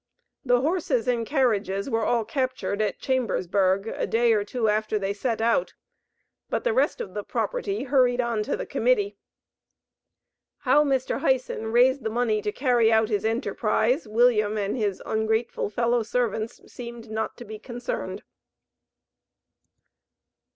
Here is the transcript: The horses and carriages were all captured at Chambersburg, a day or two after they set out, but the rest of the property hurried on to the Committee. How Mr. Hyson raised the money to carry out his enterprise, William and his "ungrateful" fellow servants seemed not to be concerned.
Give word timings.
The 0.43 0.61
horses 0.61 1.07
and 1.07 1.27
carriages 1.27 1.87
were 1.87 2.03
all 2.03 2.25
captured 2.25 2.81
at 2.81 2.97
Chambersburg, 2.97 3.85
a 3.87 4.07
day 4.07 4.33
or 4.33 4.43
two 4.43 4.67
after 4.67 4.97
they 4.97 5.13
set 5.13 5.41
out, 5.41 5.75
but 6.49 6.63
the 6.63 6.73
rest 6.73 7.01
of 7.01 7.13
the 7.13 7.23
property 7.23 7.83
hurried 7.83 8.19
on 8.19 8.41
to 8.45 8.57
the 8.57 8.65
Committee. 8.65 9.19
How 10.61 10.83
Mr. 10.83 11.19
Hyson 11.19 11.67
raised 11.71 12.01
the 12.03 12.09
money 12.09 12.41
to 12.41 12.51
carry 12.51 12.91
out 12.91 13.09
his 13.09 13.23
enterprise, 13.25 14.07
William 14.07 14.57
and 14.57 14.75
his 14.75 15.03
"ungrateful" 15.05 15.69
fellow 15.69 16.01
servants 16.01 16.59
seemed 16.65 17.11
not 17.11 17.37
to 17.37 17.45
be 17.45 17.59
concerned. 17.59 18.23